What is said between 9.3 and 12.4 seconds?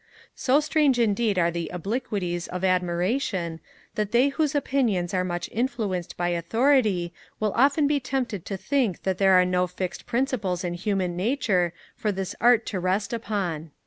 are no fixed principles in human nature for this